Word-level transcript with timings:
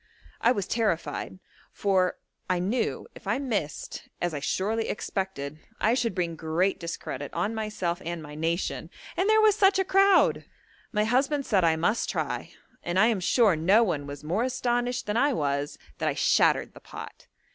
I 0.41 0.51
was 0.51 0.65
terrified; 0.65 1.37
for 1.71 2.17
I 2.49 2.57
knew 2.57 3.05
if 3.13 3.27
I 3.27 3.37
missed, 3.37 4.09
as 4.19 4.33
I 4.33 4.39
surely 4.39 4.87
expected, 4.89 5.59
I 5.79 5.93
should 5.93 6.15
bring 6.15 6.35
great 6.35 6.79
discredit 6.79 7.31
on 7.35 7.53
myself 7.53 8.01
and 8.03 8.19
my 8.23 8.33
nation, 8.33 8.89
and 9.15 9.29
there 9.29 9.41
was 9.41 9.55
such 9.55 9.77
a 9.77 9.85
crowd! 9.85 10.43
My 10.91 11.03
husband 11.03 11.45
said 11.45 11.63
I 11.63 11.75
must 11.75 12.09
try, 12.09 12.51
and 12.81 12.97
I 12.97 13.09
am 13.09 13.19
sure 13.19 13.55
no 13.55 13.83
one 13.83 14.07
was 14.07 14.23
more 14.23 14.41
astonished 14.43 15.05
than 15.05 15.17
I 15.17 15.33
was 15.33 15.77
that 15.99 16.09
I 16.09 16.15
shattered 16.15 16.73
the 16.73 16.79
pot. 16.79 17.27